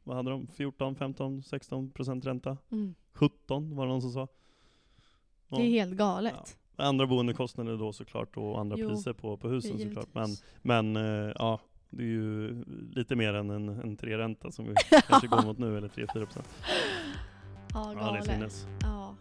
[0.04, 0.46] vad hade de?
[0.46, 2.56] 14, 15, 16 procent ränta?
[2.70, 2.94] Mm.
[3.12, 4.28] 17 var det någon som sa.
[5.48, 6.56] Det är helt galet.
[6.76, 10.08] Andra boendekostnader då såklart och andra Jo, priser på, på husen såklart.
[10.12, 10.28] Men,
[10.62, 11.60] men eh, ja,
[11.90, 14.74] det är ju lite mer än en, en tre-ränta som vi
[15.08, 16.48] kanske går mot nu, eller 3-4 procent.
[17.74, 18.24] Ja, Ja, det är galet.
[18.24, 18.66] sinnes.
[18.82, 19.14] Ja.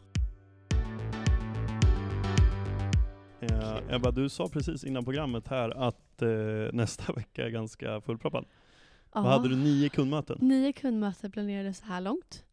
[3.42, 6.30] Eh, Ebba, du sa precis innan programmet här att eh,
[6.74, 8.46] nästa vecka är ganska fullproppad.
[9.12, 9.56] Vad hade du?
[9.56, 10.38] Nio kundmöten?
[10.42, 12.44] Nio kundmöten planerade så här långt.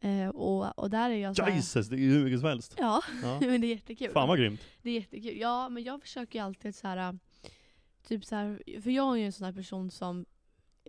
[0.00, 2.48] Eh, och, och där är jag så här, Jesus, det är ju hur mycket som
[2.48, 2.74] helst.
[2.78, 3.38] Ja, Ja.
[3.46, 4.10] men det är jättekul.
[4.12, 4.60] Fan vad grymt.
[4.82, 5.36] Det är jättekul.
[5.38, 7.18] Ja, men jag försöker ju alltid så här,
[8.08, 10.26] typ så här, för jag är ju en sån här person som,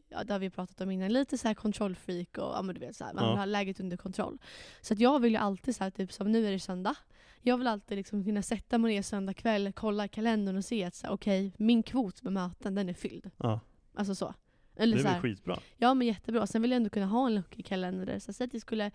[0.10, 2.82] ja, det har vi pratat om innan, lite så här kontrollfreak och ja, men du
[2.82, 3.30] vet så här, man Ja.
[3.30, 4.38] vill ha läget under kontroll.
[4.82, 6.96] Så att jag vill ju alltid så här, typ som nu är det söndag.
[7.42, 10.84] Jag vill alltid liksom kunna sätta mig ner söndag kväll, kolla i kalendern och se
[10.84, 13.32] att så här, okej, min kvot med möten den är fylld.
[13.38, 13.60] Ja,
[13.94, 14.34] Alltså så.
[14.76, 15.60] Det Eller är så väl här, skitbra.
[15.78, 16.48] Ja men jättebra.
[16.48, 18.20] Sen vill jag ändå kunna ha en lucka i kalendern.
[18.20, 18.92] Så säg att jag skulle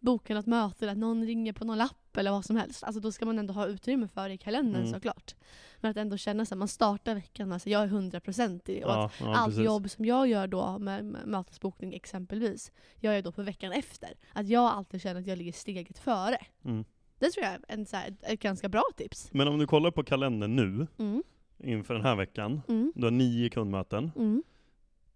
[0.00, 2.84] boka något möte eller att någon ringer på någon lapp eller vad som helst.
[2.84, 4.92] Alltså då ska man ändå ha utrymme för det i kalendern Mm.
[4.94, 5.34] såklart.
[5.80, 8.84] Men att ändå känna att man startar veckan, alltså jag är 100% i det.
[8.84, 9.64] Och att Ja, allt precis.
[9.64, 14.10] jobb som jag gör då med, med mötesbokning exempelvis, gör jag då på veckan efter.
[14.32, 16.38] Att jag alltid känner att jag ligger steget före.
[16.64, 16.84] Mm.
[17.18, 19.28] Det tror jag är en, så här, ett ganska bra tips.
[19.32, 21.22] Men om du kollar på kalendern nu, Mm.
[21.58, 22.92] inför den här veckan, Mm.
[22.96, 24.12] du har nio kundmöten.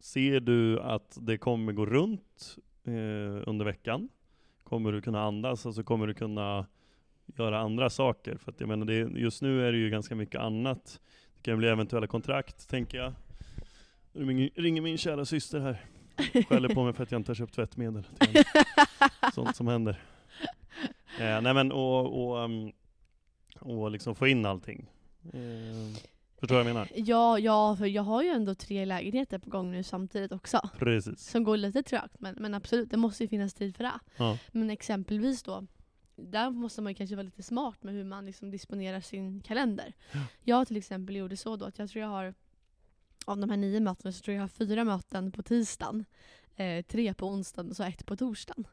[0.05, 2.93] Ser du att det kommer gå runt eh,
[3.49, 4.09] under veckan?
[4.65, 5.67] Kommer du kunna andas?
[5.67, 6.67] Alltså kommer du kunna
[7.27, 8.37] göra andra saker?
[8.37, 11.01] För att jag menar, det, just nu är det ju ganska mycket annat.
[11.37, 13.13] Det kan bli eventuella kontrakt, tänker jag.
[14.13, 15.81] Nu ringer- min kära syster här.
[16.49, 18.03] Skäller på mig för att jag inte har köpt tvättmedel.
[19.35, 20.03] Sånt som händer.
[21.21, 22.73] Eh, nej men och, och, ehm,
[23.61, 24.91] och liksom få in allting.
[25.33, 25.99] Eh,
[26.45, 26.89] Förstår du vad jag menar?
[26.95, 30.71] Ja, ja, för jag har ju ändå tre lägenheter på gång nu samtidigt också.
[30.79, 31.31] Precis.
[31.31, 34.01] Som går lite trögt, men, men absolut, det måste ju finnas tid för det.
[34.17, 34.39] Ja.
[34.53, 35.67] Men exempelvis då,
[36.17, 39.95] där måste man ju kanske vara lite smart med hur man liksom disponerar sin kalender.
[40.13, 40.21] Ja.
[40.43, 42.35] Jag till exempel gjorde så då att jag tror jag har,
[43.25, 46.05] av de här nio mötena så tror jag jag har fyra möten på tisdagen,
[46.57, 48.67] eh, tre på onsdagen och så ett på torsdagen.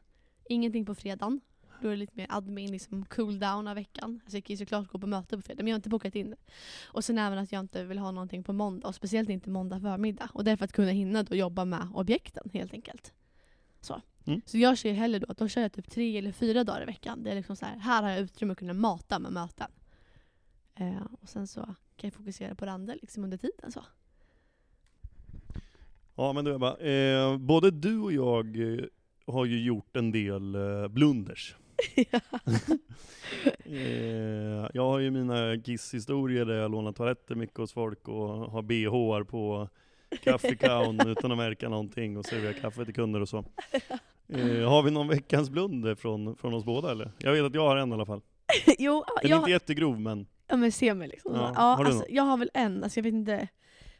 [0.48, 1.40] Ingenting på fredagen.
[1.82, 4.20] Då är det lite mer admin, liksom cool down av veckan.
[4.24, 6.14] Alltså jag kan ju såklart gå på möte på fredag men jag har inte bokat
[6.14, 6.36] in det.
[6.84, 9.80] Och sen även att jag inte vill ha någonting på måndag och speciellt inte måndag
[9.80, 10.30] förmiddag.
[10.34, 13.12] Och därför att kunna hinna då jobba med objekten helt enkelt.
[13.80, 14.02] Så.
[14.26, 14.40] Mm.
[14.46, 16.86] Så jag ser hellre då att då kör jag typ tre eller fyra dagar i
[16.86, 17.22] veckan.
[17.22, 19.70] Det är liksom så här, här har jag utrymme att kunna mata med möten.
[20.74, 23.72] Eh, och sen så kan jag fokusera på det andra liksom under tiden.
[23.72, 23.84] Så.
[26.14, 28.84] Ja men du Ebba, eh, både du och jag eh,
[29.26, 31.56] har ju gjort en del eh, blunders.
[33.64, 38.62] Eh, jag har ju mina Kiss-historier där jag lånar toaletter mycket hos folk och har
[38.62, 39.68] bhar på
[40.24, 43.44] kaffekaun utan att märka någonting och serverar kaffe till kunder och så.
[44.28, 47.10] Eh, har vi någon veckans blunder från, från oss båda eller?
[47.18, 48.22] Jag vet att jag har en i alla fall.
[48.78, 51.34] jo, Den är jag, inte jättegrov men, ja, men se mig liksom.
[51.34, 53.48] Ja, Ja, har alltså, jag har väl en, alltså, jag vet inte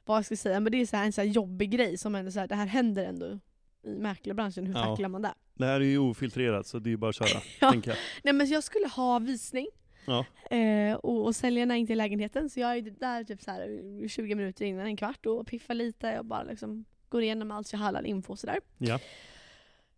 [0.04, 2.14] vad jag ska säga, men det är så här, en så här jobbig grej som
[2.14, 3.38] ändå så här, det här händer ändå
[3.82, 4.66] i mäklarbranschen.
[4.66, 4.84] Hur Ja.
[4.84, 5.34] tacklar man det?
[5.62, 7.28] Det här är ju ofiltrerat så det är ju bara att köra,
[7.60, 7.74] Ja.
[7.84, 7.96] jag.
[8.24, 9.66] Nej men jag skulle ha visning.
[10.06, 10.26] Ja.
[10.56, 14.34] Eh, och, och säljarna in till lägenheten, så jag är där typ så här 20
[14.34, 17.92] minuter innan, en kvart och piffar lite och bara liksom går igenom allt jag har
[17.94, 18.60] all info och sådär.
[18.78, 18.98] Ja.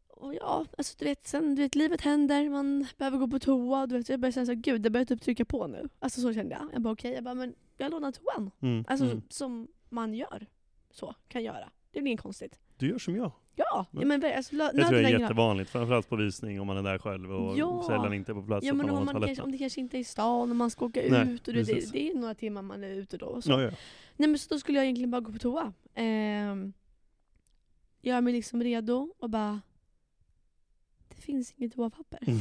[0.09, 3.87] Och ja, alltså du vet, sen, du vet, livet händer, man behöver gå på toa,
[3.87, 5.89] du vet, jag börjar känna såhär, gud det börjar typ trycka på nu.
[5.99, 6.69] Alltså så kände jag.
[6.73, 8.51] Jag bara okej, jag bara men jag lånar toan.
[8.61, 9.23] Mm, Alltså mm.
[9.31, 10.47] som man gör.
[10.91, 11.71] Så, kan göra.
[11.91, 12.59] Det är inget konstigt.
[12.77, 13.33] Du gör som jag.
[13.57, 16.83] Ja, ja men alltså, Det tror jag är jättevanligt, framförallt på visning om man är
[16.83, 17.85] där själv och Ja.
[17.87, 18.67] säljaren inte är på plats.
[18.67, 20.85] Ja men om, man kanske, om det kanske inte är i stan och man ska
[20.85, 23.27] åka Nej, ut och det, det, det är några timmar man är ute då.
[23.27, 23.51] Och så.
[23.51, 23.71] Ja, ja.
[24.17, 25.73] Nej men så då skulle jag egentligen bara gå på toa.
[25.95, 26.73] Ehm,
[28.03, 29.61] göra mig liksom redo och bara...
[31.09, 32.19] Det finns inget toapapper.
[32.27, 32.41] Mm.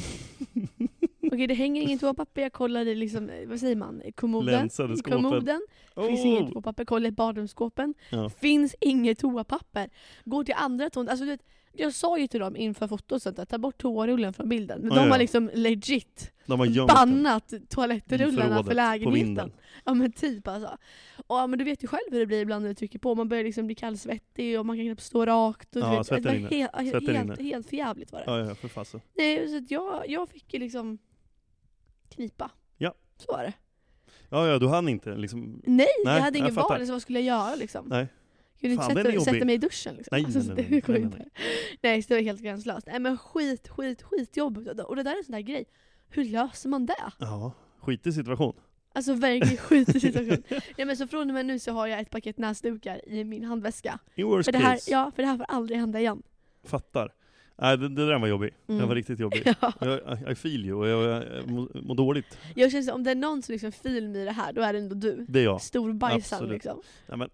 [1.34, 4.52] Okej det hänger inget toapapper, jag kollade liksom, eh, vad säger man, i kommoden.
[4.54, 5.24] Länsade I skåpen.
[5.24, 5.62] kommoden.
[5.96, 6.28] Finns Oh!
[6.28, 7.94] inget toapapper, kolla i badrumsskåpen.
[8.10, 8.30] Ja.
[8.30, 9.90] Finns inget toapapper.
[10.26, 11.10] Går till andra toan.
[11.10, 11.44] Alltså, du vet,
[11.76, 14.80] jag sa ju till dem inför fotot att ta bort toarullen från bilden.
[14.82, 15.12] Men Ja, de ja.
[15.14, 19.52] har liksom legit De har bannat i toalettrullarna för lägenheten.
[19.86, 20.78] Ja men typ alltså.
[21.28, 23.16] Och, ja, men du vet ju själv hur det blir ibland när det trycker på.
[23.16, 25.76] Man börjar liksom bli kallsvettig och man kan knappt stå rakt.
[25.76, 27.44] Och, du Ja, vet, svetten det var helt, Svetten helt, rinner.
[27.54, 28.26] helt förjävligt var det.
[28.28, 29.02] Ja, ja, för fasen.
[29.18, 30.98] Nej, så jag, jag fick ju liksom
[32.16, 32.52] knipa.
[32.78, 32.94] Ja.
[33.18, 33.54] Så var det.
[34.30, 35.62] Ja, ja, du hann inte liksom.
[35.64, 36.78] Nej, Nej, jag hade ingen fattar.
[36.78, 37.86] val, så vad skulle jag göra liksom?
[37.88, 38.08] Nej.
[38.60, 40.10] Jag kunde inte sätta, sätta mig i duschen liksom.
[40.12, 41.18] Nej, alltså, nej, så nej, det nej, nej, inte.
[41.18, 41.30] nej.
[41.82, 42.88] Nej, så det var helt gränslöst.
[42.88, 44.80] Nej men skit, skit, skitjobbigt.
[44.80, 45.66] Och det där är en sån där grej.
[46.10, 47.12] Hur löser man det?
[47.20, 48.56] Ja, skitig situation.
[48.94, 50.44] Alltså verkligen skitig situation.
[50.78, 53.44] ja, men så från och med nu så har jag ett paket näsdukar i min
[53.44, 54.00] handväska.
[54.16, 54.92] In worst För det, här, case.
[54.92, 56.24] ja, för det här får aldrig hända igen.
[56.64, 57.14] Fattar.
[57.58, 58.50] Nej, det, det där var jobbig.
[58.68, 58.80] Mm.
[58.80, 59.44] Den var riktigt jobbig.
[59.62, 59.74] Ja.
[59.80, 62.38] Jag, I- feel you, och jag, jag mår mår dåligt.
[62.56, 64.62] Jag känner så, om det är någon som liksom fil mig i det här, då
[64.62, 65.26] är det ändå du.
[65.30, 65.62] Det är jag.
[65.62, 66.52] Storbajsaren absolut.
[66.54, 66.82] liksom.
[67.08, 67.30] Nej, men,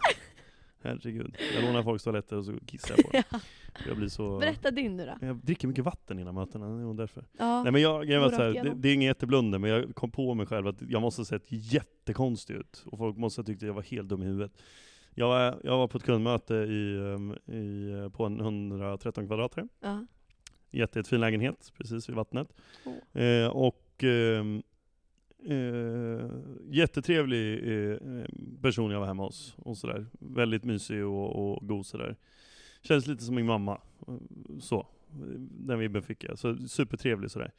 [0.84, 1.36] herregud.
[1.56, 3.24] Jag lånar folks toaletter och så kissar jag på dem.
[3.32, 3.40] Ja.
[3.88, 4.40] Jag blir så...
[4.40, 5.28] Berätta din nu då.
[5.28, 7.26] Jag dricker mycket vatten innan mötena, det är därför.
[7.38, 7.64] Ja.
[7.64, 10.12] Nej men jag, grejen var så här, det, det är ingen jätteblunder, men jag kom
[10.12, 12.84] på mig själv att jag måste ha sett jättekonstig ut.
[12.86, 14.52] Och folk måste ha tyckt att jag var helt dum i huvudet.
[15.20, 19.68] Jag var, jag var på ett kundmöte i, ehm, i, eh, på en 113 kvadratare.
[19.80, 20.06] Ja.
[20.72, 22.48] Jätte, jättefin lägenhet, precis vid vattnet.
[22.86, 23.22] Åh.
[23.24, 24.64] Eh, och ehm,
[25.46, 26.30] eh,
[26.70, 27.54] jättetrevlig
[27.92, 27.98] eh,
[28.62, 29.56] person jag var hemma hos.
[29.58, 30.06] Och sådär.
[30.20, 32.16] Väldigt mysig och, och god sådär.
[32.82, 33.82] Känns lite som min mamma.
[34.08, 34.14] Eh,
[34.60, 34.88] Så.
[35.50, 36.40] Den vibben fick jag.
[36.40, 37.52] Så supertrevlig sådär.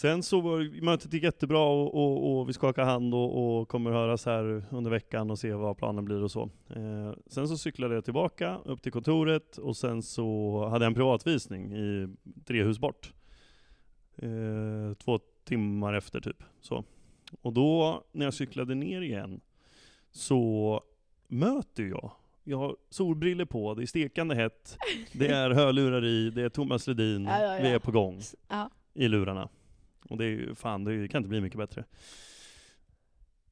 [0.00, 3.90] Sen så var mötet gick jättebra och, och, och vi skakar hand och, och kommer
[3.90, 6.50] höras här under veckan och se vad planen blir och så.
[6.68, 10.94] Eh, sen så cyklade jag tillbaka upp till kontoret och sen så hade jag en
[10.94, 12.08] privatvisning i
[12.44, 13.12] tre hus bort.
[14.16, 16.42] Eh, två timmar efter typ.
[16.60, 16.84] Så.
[17.42, 19.40] Och då när jag cyklade ner igen
[20.10, 20.82] så
[21.28, 22.10] möter jag
[22.44, 24.76] jag har solbriller på, det är stekande hett,
[25.12, 27.62] det är hörlurar i, det är Thomas Ledin, Ja, ja, ja.
[27.62, 28.20] vi är på gång
[28.94, 29.48] i lurarna.
[30.08, 31.84] Och det är ju, fan, det kan inte bli mycket bättre.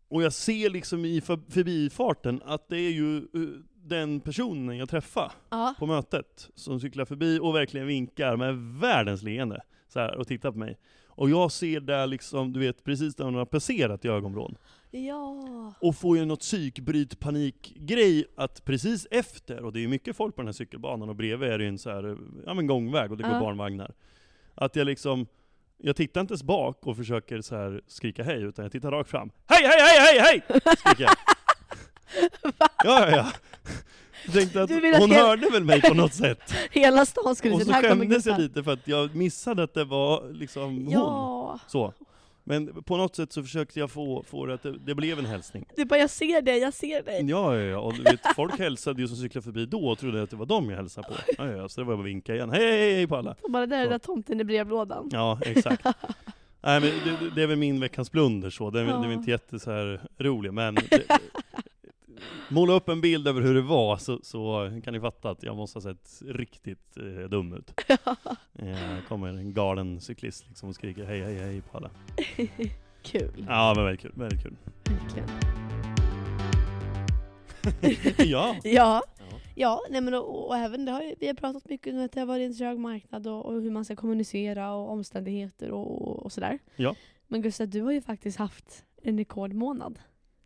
[0.09, 3.23] Och jag ser liksom i för, förbifarten att det är ju eh,
[3.75, 5.75] den personen jag träffade Ja.
[5.79, 10.53] på mötet som cyklar förbi och verkligen vinkar med världens leende så här, och tittar
[10.53, 10.79] på mig.
[11.09, 14.57] Och jag ser där liksom, du vet, precis där hon har passerat i ögonvrån.
[14.91, 15.75] Ja.
[15.81, 20.35] Och får ju något psykbryt panikgrej att precis efter, och det är ju mycket folk
[20.37, 23.11] på den här cykelbanan och bredvid är det ju en så här, ja men gångväg
[23.11, 23.41] och det går Ja.
[23.41, 23.95] barnvagnar.
[24.55, 25.27] Att jag liksom,
[25.79, 29.11] jag tittar inte ens bak och försöker så här skrika hej, utan jag tittar rakt
[29.11, 29.31] fram.
[29.47, 30.61] Hej, hej, hej, hej, hej!
[30.77, 31.11] Skriker jag.
[32.85, 33.27] Ja, ja, ja.
[34.25, 36.55] Jag tänkte att hon jag- hörde väl mig på något sätt.
[36.71, 40.33] Hela stan skulle Och så skämdes jag lite för att jag missade att det var
[40.33, 40.91] liksom hon.
[40.91, 41.59] Ja.
[41.67, 41.95] Så.
[42.49, 45.25] Men på något sätt så försökte jag få, få det att det, det blev en
[45.27, 45.65] hälsning.
[45.77, 47.25] Du bara, jag ser dig, jag ser dig.
[47.31, 47.79] Ja, ja, ja.
[47.79, 50.71] Och vet, folk hälsade ju som cyklade förbi då och trodde att det var dem
[50.71, 51.15] jag hälsade på.
[51.39, 52.51] Ja, ja, så det var bara att vinka igen.
[52.51, 53.37] Hej, hej, hej på alla.
[53.43, 55.09] Och bara, där är den där tomten i brevlådan.
[55.13, 55.85] Ja, exakt.
[56.61, 59.11] Nej men det, det- är väl min veckans blunder så, det är, väl- det är
[59.11, 59.13] Ja.
[59.13, 61.19] inte jätte så här rolig men det,
[62.49, 65.57] Måla upp en bild över hur det var så, så kan ni fatta att jag
[65.57, 67.81] måste ha sett riktigt eh, dum ut.
[68.59, 71.91] Eh, kommer en galen cyklist liksom och skriker hej hej hej på alla.
[73.03, 73.47] Kul.
[73.49, 74.57] Ja men väldigt kul, väldigt kul.
[74.85, 75.29] Verkligen.
[78.31, 78.57] ja.
[78.65, 79.03] Ja,
[79.55, 79.81] Ja.
[79.91, 82.21] nej men och, och även det har ju, vi har pratat mycket om att det
[82.21, 86.23] har varit en trög marknad och, och hur man ska kommunicera och omständigheter och, och,
[86.25, 86.59] och sådär.
[86.77, 86.95] Ja.
[87.29, 89.99] Men Gustav, du har ju faktiskt haft en rekordmånad.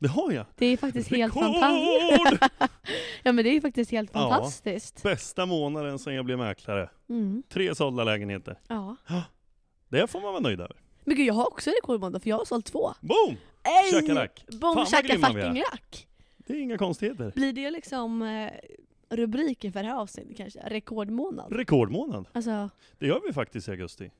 [0.02, 0.46] Det har jag.
[0.56, 1.42] Det är faktiskt helt Rekord!
[1.60, 2.52] fantastiskt.
[3.22, 4.20] ja men det är faktiskt helt Ja.
[4.30, 5.02] fantastiskt.
[5.02, 6.90] Bästa månaden sedan jag blev mäklare.
[7.08, 7.42] Mm.
[7.48, 8.58] Tre sålda lägenheter.
[8.68, 8.96] Ja.
[9.88, 10.76] Det får man vara nöjd över.
[11.04, 12.92] Men gud jag har också en rekordmånad för jag har sålt två.
[13.00, 13.36] Boom!
[13.62, 13.92] Ej!
[13.92, 14.42] Tjackalacka.
[14.60, 16.06] Boom fucking lack!
[16.36, 17.32] Det är inga konstigheter.
[17.34, 18.50] Blir det liksom eh,
[19.16, 20.60] rubriken för det här avsnittet kanske?
[20.60, 21.52] Rekordmånad?
[21.56, 22.26] Rekordmånad.
[22.32, 24.10] Alltså, Det gör vi faktiskt i augusti.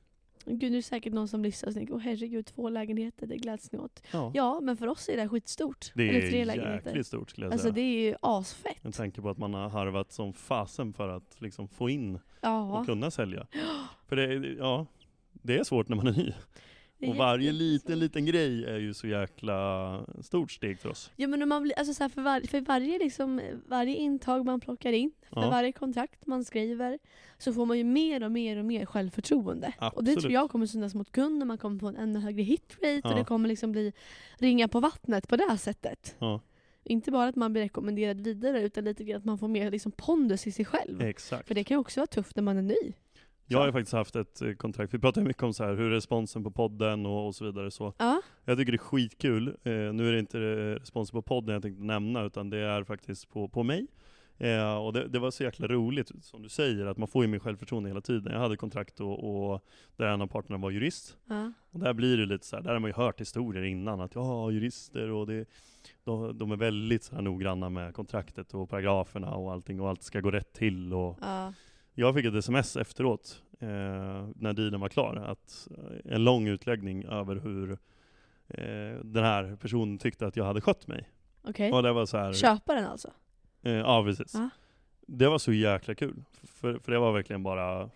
[0.45, 3.37] Gud nu är det säkert någon som lyssnar och tänker åh herregud, två lägenheter, det
[3.37, 4.03] gläds ni åt.
[4.13, 4.31] Ja.
[4.33, 5.91] Ja, men för oss är det skitstort.
[5.95, 7.03] Det Eller är tre lägenheter.
[7.03, 7.73] stort skulle jag Alltså säga.
[7.75, 8.77] det är ju asfett.
[8.81, 12.21] Jag tänker på att man har harvat som fasen för att liksom få in och
[12.41, 12.83] Ja.
[12.85, 13.47] kunna sälja.
[14.07, 14.85] För det, ja,
[15.31, 16.33] det är svårt när man är ny.
[17.09, 21.11] Och varje liten, liten grej är ju så jäkla stort steg för oss.
[21.15, 24.59] Ja men man blir, alltså så här, för, var, för varje, liksom, varje intag man
[24.59, 25.49] plockar in, för Ja.
[25.49, 26.99] varje kontrakt man skriver,
[27.37, 29.67] så får man ju mer och mer och mer självförtroende.
[29.77, 30.19] Och det Absolut.
[30.19, 33.15] tror jag kommer synas mot kunden, man kommer få en ännu högre hitrate och Ja.
[33.15, 33.93] det kommer liksom bli
[34.37, 36.15] ringa på vattnet på det här sättet.
[36.19, 36.41] Ja,
[36.83, 39.91] Inte bara att man blir rekommenderad vidare utan lite grann att man får mer liksom
[39.91, 41.01] pondus i sig själv.
[41.01, 41.47] exakt.
[41.47, 42.93] För det kan ju också vara tufft när man är ny.
[43.47, 45.73] Jag har ju faktiskt haft ett eh, kontrakt, vi pratar ju mycket om så här,
[45.75, 47.71] hur responsen på podden och, och så vidare.
[47.71, 48.21] Så Ja.
[48.45, 49.47] jag tycker det är skitkul.
[49.47, 52.83] Eh, nu är det inte eh, responsen på podden jag tänkte nämna, utan det är
[52.83, 53.87] faktiskt på, på mig.
[54.37, 57.27] Eh, och det, det var så jäkla roligt, som du säger, att man får ju
[57.27, 58.33] mer självförtroende hela tiden.
[58.33, 59.63] Jag hade kontrakt och, och
[59.97, 61.17] där en av parterna var jurist.
[61.29, 61.51] ja.
[61.71, 64.15] Och där blir det lite så här, där har man ju hört historier innan, att
[64.15, 65.45] ja, jurister och det,
[66.03, 70.03] de, de är väldigt så här noggranna med kontraktet och paragraferna och allting och allt
[70.03, 70.93] ska gå rätt till.
[70.93, 71.53] Och ja.
[71.95, 73.67] Jag fick ett sms efteråt, eh,
[74.35, 77.71] när dealen var klar, att eh, en lång utläggning över hur
[78.47, 81.09] eh, den här personen tyckte att jag hade skött mig.
[81.43, 81.71] Okej.
[81.71, 83.11] Och det var så här, Köparen alltså?
[83.61, 84.33] eh, ja precis.
[84.33, 84.49] Ja.
[85.07, 87.89] Det var så jäkla kul, för, för det var verkligen bara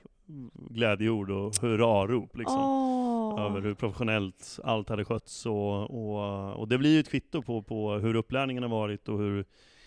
[0.53, 2.61] glädjeord och hurrarop liksom.
[2.61, 3.45] Åh.
[3.45, 7.61] över hur professionellt allt hade skötts och, och, och det blir ju ett kvitto på,
[7.61, 9.45] på hur upplärningen har varit och hur,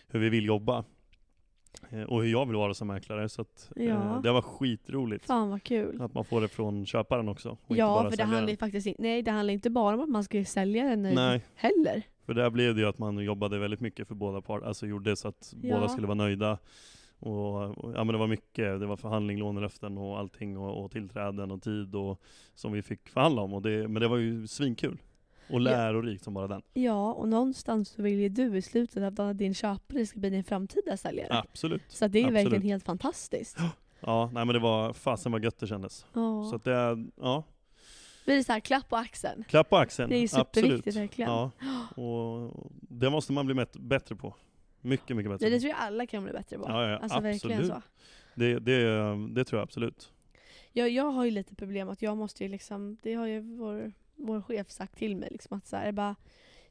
[0.09, 0.85] hur vi vill jobba.
[1.91, 3.83] Eh, Och hur jag vill vara som mäklare, så att, Ja.
[3.83, 5.27] eh, det var skitroligt.
[5.27, 6.03] Fan vad kul.
[6.03, 9.31] Att man får det från köparen också, Ja, för det handlar faktiskt inte, nej det
[9.31, 12.03] handlar inte bara om att man ska sälja den nöjd Nej, heller.
[12.27, 15.17] för där blev det ju att man jobbade väldigt mycket för båda parter, alltså gjorde
[15.17, 15.75] så att Ja.
[15.77, 16.59] båda skulle vara nöjda.
[17.23, 20.91] Och, och, ja men det var mycket, det var förhandling, lånelöften och allting och, och
[20.91, 22.21] tillträden och tid och,
[22.55, 23.55] som vi fick förhandla om.
[23.55, 24.99] Och det, men det var ju svinkul.
[25.53, 26.63] Och lärorikt som bara den.
[26.73, 30.45] Ja, och någonstans så vill ju du i slutet att din köpare ska bli din
[30.45, 31.29] framtida säljare.
[31.39, 31.83] Absolut.
[31.89, 32.45] Så det är absolut.
[32.45, 33.59] verkligen helt fantastiskt.
[34.03, 36.07] Ja, nej men det var, fasen vad gött det kändes.
[36.13, 36.47] Ja.
[36.51, 37.45] Så att det, är- ja,
[38.25, 39.45] Blir det så här klapp på axeln?
[39.49, 40.11] klapp på axeln.
[40.11, 40.47] Det är Absolut.
[40.57, 41.31] superviktigt verkligen.
[41.31, 41.51] Ja,
[42.03, 44.35] och det måste man bli bättre på.
[44.81, 46.65] Mycket, mycket bättre Det, det tror jag alla kan bli bättre på.
[46.69, 47.83] Ja, ja, alltså verkligen absolut.
[47.85, 47.91] så.
[48.35, 48.83] Det, det,
[49.35, 50.13] det tror jag absolut.
[50.73, 53.93] Jag, jag har ju lite problem att jag måste ju liksom, det har ju vår,
[54.21, 56.17] vår chef sagt till mig liksom att så här, bara,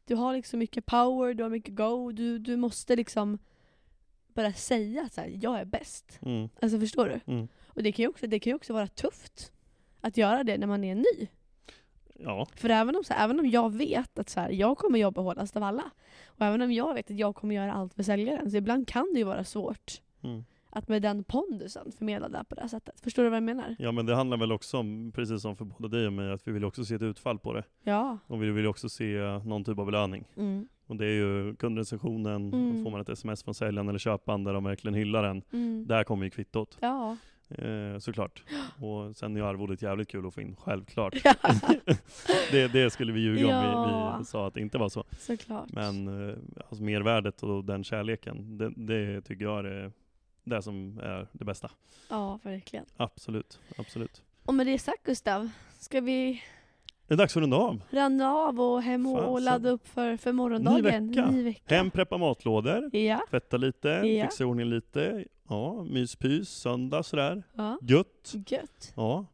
[0.05, 3.37] du har liksom mycket power, du har mycket go, du, du måste liksom
[4.33, 6.19] bara säga att så här, jag är bäst.
[6.21, 7.33] Mm, Alltså förstår du?
[7.33, 7.47] mm.
[7.67, 9.51] Och det kan ju också, det kan ju också vara tufft
[10.01, 11.27] att göra det när man är ny.
[12.19, 14.99] Ja, För även om, så här, även om jag vet att så här, jag kommer
[14.99, 15.91] jobba hårdast av alla,
[16.25, 19.13] och även om jag vet att jag kommer göra allt för säljaren, så ibland kan
[19.13, 20.45] det ju vara svårt mm.
[20.69, 22.99] Att med den pondusen förmedla det på det här sättet.
[22.99, 23.75] Förstår du vad jag menar?
[23.79, 26.47] ja, men det handlar väl också om, precis som för både dig och mig, att
[26.47, 27.63] vi vill också se ett utfall på det.
[27.83, 28.17] Ja.
[28.27, 30.25] Och vi vill också se någon typ av belöning.
[30.37, 30.67] Mm.
[30.87, 32.83] Och det är ju kundrecensionen, Mm.
[32.83, 35.41] får man ett sms från säljaren eller köparen där de verkligen hyllar den.
[35.53, 35.85] Mm.
[35.87, 37.17] Där kommer ju kvittot, Ja.
[37.49, 38.43] eh, såklart.
[38.81, 41.15] Och sen är arvodet jävligt kul att få in, självklart.
[41.23, 41.33] ja,
[42.51, 44.13] det, det skulle vi ljuga om Ja.
[44.17, 45.03] vi, vi sa att det inte var så.
[45.19, 45.71] såklart.
[45.71, 46.35] Men eh,
[46.69, 49.91] alltså mervärdet och den kärleken, det, det tycker jag är
[50.49, 51.71] det, som är det bästa.
[52.09, 52.85] Ja, verkligen.
[52.97, 54.21] Absolut, absolut.
[54.45, 56.43] Och med det sagt Gustav, ska vi
[57.07, 57.81] Det är dags att runda av.
[57.89, 59.43] Runda av och hem och, och Fasen.
[59.45, 61.07] ladda upp för, för morgondagen.
[61.07, 61.31] Ny vecka.
[61.31, 61.75] Ny vecka.
[61.75, 63.21] Hem, preppa matlådor, Ja.
[63.29, 64.25] tvätta lite, Ja.
[64.25, 65.25] fixa i ordning lite.
[65.49, 67.43] Ja, myspys, söndag sådär.
[67.53, 67.79] ja.
[67.81, 68.33] Gött.
[68.47, 68.93] Gött.
[68.95, 69.25] Ja.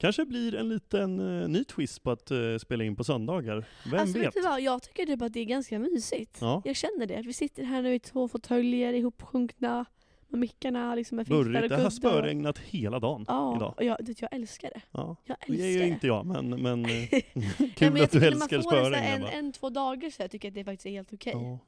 [0.00, 3.64] Kanske blir en liten uh, ny twist på att eh, spela in på söndagar.
[3.90, 4.36] Vem alltså, vet?
[4.36, 4.60] vet vad?
[4.60, 6.38] Jag tycker typ att det är ganska mysigt.
[6.40, 6.62] Ja.
[6.64, 7.22] Jag känner det.
[7.22, 9.84] Vi sitter här nu i två fåtöljer ihopsjunkna
[10.28, 11.68] med mickarna liksom och Burrigt.
[11.68, 13.74] Det har spöregnat hela dagen Ja, idag.
[13.76, 14.80] och jag, det, jag älskar det.
[14.92, 15.16] Ja.
[15.24, 18.26] Jag Det är älskar ju inte jag, men, men eh, Nej, kul men att du
[18.26, 18.94] älskar spöregn.
[18.94, 19.30] en, Ebba.
[19.30, 21.32] en, två dagar så jag tycker att det faktiskt är helt okej.
[21.36, 21.58] Ja.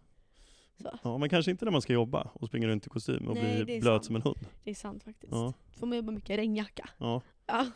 [0.83, 0.99] Så.
[1.03, 3.64] ja, men kanske inte när man ska jobba och springa runt i kostym och Nej,
[3.64, 4.05] bli är blöt sant.
[4.05, 4.46] som en hund.
[4.64, 5.33] Det är sant faktiskt.
[5.33, 6.88] Ja, Får man jobba mycket regnjacka.
[6.99, 7.66] ja, Ja.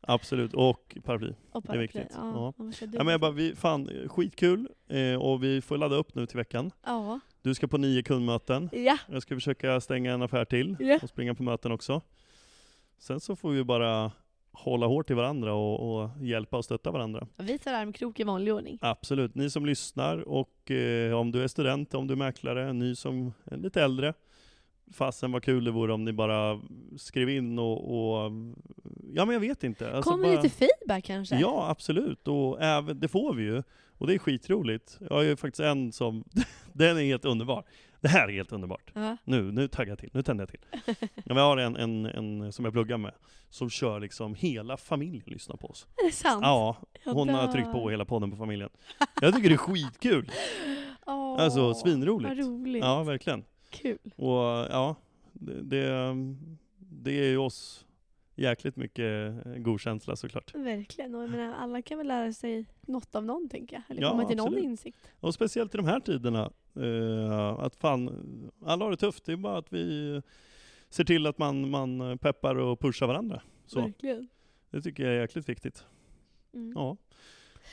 [0.00, 0.54] absolut.
[0.54, 1.32] Och paraply.
[1.52, 2.12] Och Det är viktigt.
[2.14, 2.40] paraply.
[2.40, 2.64] Ja, Ja.
[2.86, 4.68] är Ja, men jag bara, vi, fan, skitkul.
[4.88, 6.70] Eh, och vi får ladda upp nu till veckan.
[6.86, 7.20] ja.
[7.42, 8.70] Du ska på nio kundmöten.
[8.72, 8.98] ja.
[9.08, 10.98] Jag ska försöka stänga en affär till Ja.
[11.02, 12.00] och springa på möten också.
[12.98, 14.12] Sen så får vi bara
[14.52, 17.26] hålla hårt i varandra och, och hjälpa och stötta varandra.
[17.36, 18.78] Vi tar armkrok i vanlig ordning.
[18.80, 19.34] Absolut.
[19.34, 23.32] Ni som lyssnar och eh, om du är student, om du är mäklare, ny som
[23.44, 24.14] är lite äldre.
[24.92, 26.60] Fasen vad kul det vore om ni bara
[26.96, 27.90] skrev in och,
[28.24, 28.32] och
[29.14, 29.92] ja men jag vet inte.
[29.92, 31.36] Alltså Kommer bara, lite feedback kanske?
[31.40, 33.62] Ja absolut, och även, det får vi ju.
[34.00, 34.98] Och det är skitroligt.
[35.00, 36.24] Jag har ju faktiskt en som,
[36.72, 37.64] den är helt underbar.
[38.00, 38.90] Det här är helt underbart.
[38.94, 39.16] Ja.
[39.24, 41.08] Nu, nu taggar jag till, nu tänder jag till.
[41.24, 43.14] Jag har en, en, en som jag pluggar med,
[43.50, 45.86] som kör liksom hela familjen lyssnar på oss.
[45.96, 46.40] Är det sant?
[46.42, 48.70] Ja, hon har tryckt på hela podden på familjen.
[49.20, 50.30] Jag tycker det är skitkul.
[51.06, 52.28] Åh, Alltså svinroligt.
[52.28, 52.84] Vad roligt.
[52.84, 53.44] Ja, verkligen.
[53.70, 53.98] Kul.
[54.16, 54.38] Och
[54.70, 54.94] ja,
[55.32, 56.14] det, det,
[56.78, 57.86] det är ju oss
[58.40, 60.54] jäkligt mycket god känsla såklart.
[60.54, 61.14] Verkligen.
[61.14, 63.82] Och jag menar, alla kan väl lära sig något av någon, tänker jag.
[63.88, 64.64] Eller Ja, komma till någon absolut.
[64.64, 65.12] insikt.
[65.20, 68.10] Och speciellt i de här tiderna, eh, att fan,
[68.64, 69.24] alla har det tufft.
[69.24, 70.22] Det är bara att vi
[70.90, 73.42] ser till att man, man peppar och pushar varandra.
[73.66, 74.28] Så, Verkligen.
[74.70, 75.84] det tycker jag är jäkligt viktigt.
[76.54, 76.72] Mm.
[76.76, 76.96] Ja,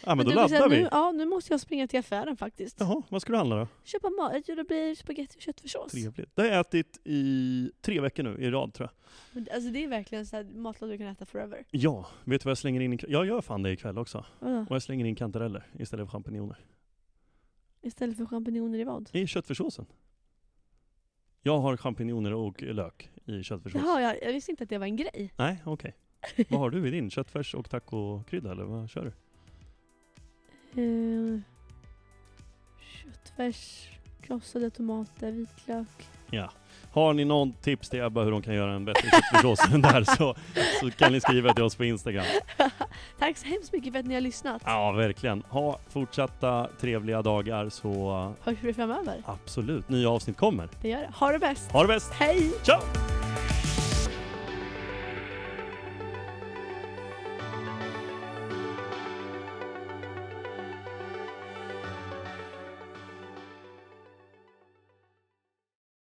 [0.05, 0.81] ja men, då du, laddar vi.
[0.81, 2.79] Nu, ja, nu måste jag springa till affären faktiskt.
[2.79, 3.67] Jaha, vad ska du handla då?
[3.83, 4.45] Köpa mat.
[4.45, 5.91] Det blir spagetti och köttfärssås.
[5.91, 6.35] Trevligt.
[6.35, 8.93] Det har jag ätit i tre veckor nu i rad tror jag.
[9.31, 11.65] Men Alltså det är verkligen så här matlådor du kan äta forever.
[11.71, 12.99] Ja, vet du vad jag slänger in?
[13.07, 14.25] Jag gör fan det ikväll också.
[14.39, 14.65] Vadå?
[14.69, 16.57] Och jag slänger in kantareller istället för champinjoner.
[17.81, 19.09] Istället för champinjoner i vad?
[19.13, 19.85] I köttfärssåsen.
[21.41, 23.81] Jag har champinjoner och lök i köttfärssås.
[23.85, 25.33] Jaha, jag, jag visste inte att det var en grej.
[25.37, 25.95] Nej, okej.
[26.49, 27.09] vad har du i din?
[27.09, 29.11] Köttfärs och tacokrydda eller vad kör du?
[30.77, 31.39] Uh,
[33.03, 33.89] köttfärs,
[34.21, 36.07] krossade tomater, vitlök.
[36.31, 36.51] Ja.
[36.91, 40.03] Har ni någon tips till Ebba hur de kan göra en bättre köttfärssås än där
[40.03, 40.35] så,
[40.79, 42.25] så kan ni skriva till oss på Instagram.
[43.19, 44.61] Tack så hemskt mycket för att ni har lyssnat.
[44.65, 45.43] Ja, verkligen.
[45.49, 49.15] Ha fortsatta trevliga dagar så Hörs vi framöver?
[49.25, 50.69] absolut, nya avsnitt kommer.
[50.81, 51.09] Det gör det.
[51.13, 51.71] Ha det bäst.
[51.71, 52.13] Ha det bäst!
[52.13, 52.51] Hej!
[52.63, 53.16] Ciao!